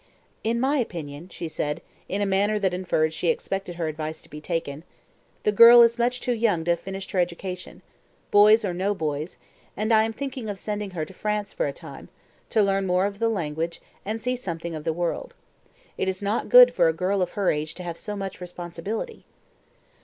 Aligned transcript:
"In 0.43 0.59
my 0.59 0.77
opinion," 0.79 1.29
she 1.29 1.47
said, 1.47 1.79
in 2.09 2.23
a 2.23 2.25
manner 2.25 2.57
that 2.57 2.73
inferred 2.73 3.13
she 3.13 3.27
expected 3.27 3.75
her 3.75 3.87
advice 3.87 4.19
to 4.23 4.29
be 4.31 4.41
taken, 4.41 4.83
"the 5.43 5.51
girl 5.51 5.83
is 5.83 5.99
much 5.99 6.21
too 6.21 6.31
young 6.33 6.63
to 6.65 6.71
have 6.71 6.79
finished 6.79 7.11
her 7.11 7.19
education 7.19 7.83
boys 8.31 8.65
or 8.65 8.73
no 8.73 8.95
boys 8.95 9.37
and 9.77 9.93
I 9.93 10.01
am 10.03 10.11
thinking 10.13 10.49
of 10.49 10.57
sending 10.57 10.89
her 10.97 11.05
to 11.05 11.13
France 11.13 11.53
for 11.53 11.67
a 11.67 11.71
time, 11.71 12.09
to 12.49 12.63
learn 12.63 12.87
more 12.87 13.05
of 13.05 13.19
the 13.19 13.29
language 13.29 13.79
and 14.03 14.19
see 14.19 14.35
something 14.35 14.73
of 14.73 14.85
the 14.85 14.91
world. 14.91 15.35
It 15.99 16.09
is 16.09 16.23
not 16.23 16.49
good 16.49 16.73
for 16.73 16.87
a 16.87 16.93
girl 16.93 17.21
of 17.21 17.33
her 17.33 17.51
age 17.51 17.75
to 17.75 17.83
have 17.83 17.95
so 17.95 18.15
much 18.15 18.41
responsibility." 18.41 19.23